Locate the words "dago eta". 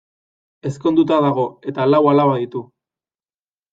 1.27-1.87